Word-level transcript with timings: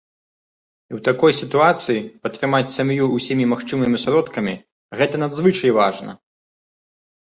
І 0.89 0.93
ў 0.97 0.99
такой 1.07 1.31
сітуацыі 1.41 2.01
падтрымаць 2.25 2.63
сям'ю 2.77 3.03
ўсімі 3.15 3.49
магчымымі 3.55 3.97
сродкамі, 4.07 4.59
гэта 5.01 5.15
надзвычай 5.29 5.71
важна! 5.81 6.23